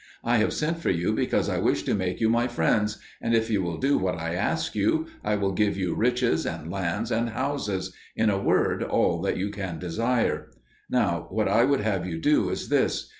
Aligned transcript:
I 0.23 0.37
have 0.37 0.51
sent 0.51 0.79
for 0.79 0.89
you 0.89 1.13
because 1.13 1.47
I 1.47 1.59
wish 1.59 1.83
to 1.83 1.93
make 1.93 2.19
you 2.19 2.27
my 2.27 2.47
friends, 2.47 2.97
and, 3.21 3.35
if 3.35 3.51
you 3.51 3.61
will 3.61 3.77
do 3.77 3.99
what 3.99 4.17
I 4.17 4.33
ask 4.33 4.73
you, 4.73 5.05
I 5.23 5.35
will 5.35 5.51
give 5.51 5.77
you 5.77 5.93
riches 5.93 6.43
and 6.43 6.71
lands 6.71 7.11
and 7.11 7.29
houses 7.29 7.93
in 8.15 8.31
a 8.31 8.41
word, 8.41 8.81
all 8.81 9.21
that 9.21 9.37
you 9.37 9.51
can 9.51 9.77
desire. 9.77 10.49
Now 10.89 11.27
what 11.29 11.47
I 11.47 11.65
would 11.65 11.81
have 11.81 12.07
you 12.07 12.17
do 12.17 12.49
is 12.49 12.69
this. 12.69 13.09